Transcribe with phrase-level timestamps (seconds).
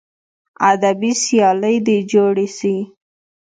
[0.71, 2.75] ادبي سیالۍ دې جوړې سي.